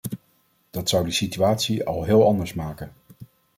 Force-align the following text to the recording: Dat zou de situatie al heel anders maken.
Dat 0.69 0.89
zou 0.89 1.05
de 1.05 1.11
situatie 1.11 1.85
al 1.85 2.03
heel 2.03 2.25
anders 2.25 2.53
maken. 2.53 2.93